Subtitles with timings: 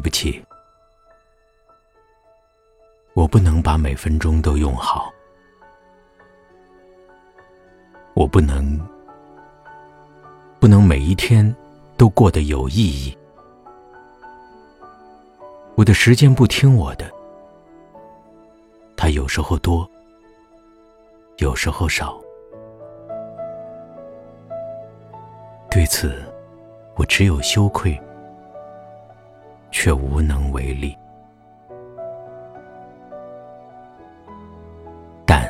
[0.00, 0.42] 对不起，
[3.12, 5.12] 我不能把每分钟都用好，
[8.14, 8.80] 我不能，
[10.58, 11.54] 不能每一天
[11.98, 13.14] 都过得有意义。
[15.74, 17.10] 我的时间不听我的，
[18.96, 19.86] 它有时候多，
[21.36, 22.18] 有时候少。
[25.70, 26.22] 对此，
[26.96, 28.00] 我只有羞愧，
[29.82, 30.94] 却无能为力。
[35.24, 35.42] 但，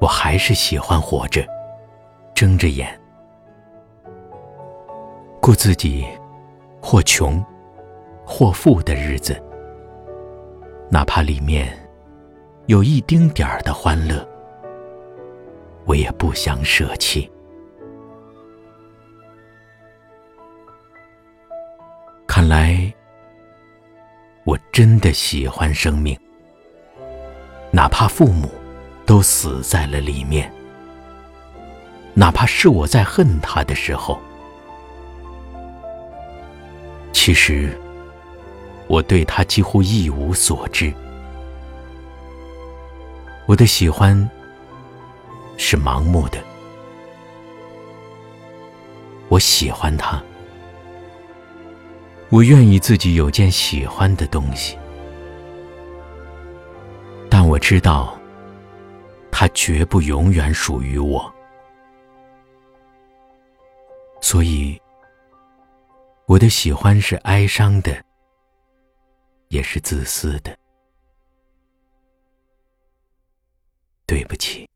[0.00, 1.46] 我还是喜欢活着，
[2.34, 2.88] 睁着眼，
[5.40, 6.04] 过自己
[6.82, 7.40] 或穷
[8.26, 9.40] 或富的日子，
[10.90, 11.68] 哪怕里面
[12.66, 14.28] 有一丁点儿的欢乐，
[15.86, 17.30] 我也不想舍弃。
[22.38, 22.94] 看来，
[24.44, 26.16] 我真的喜欢生命，
[27.72, 28.48] 哪怕父母
[29.04, 30.48] 都死在了里面，
[32.14, 34.20] 哪怕是我在恨他的时候。
[37.12, 37.76] 其实，
[38.86, 40.94] 我对他几乎一无所知。
[43.46, 44.30] 我的喜欢
[45.56, 46.38] 是盲目的，
[49.28, 50.22] 我喜欢他。
[52.30, 54.78] 我愿意自己有件喜欢的东西，
[57.30, 58.20] 但我知道，
[59.30, 61.34] 它绝不永远属于我，
[64.20, 64.78] 所以，
[66.26, 68.04] 我的喜欢是哀伤的，
[69.48, 70.54] 也是自私的。
[74.04, 74.67] 对不起。